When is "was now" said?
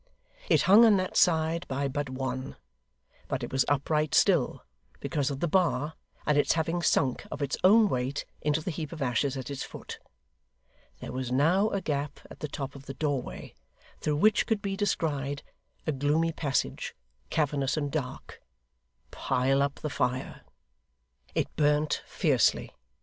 11.11-11.69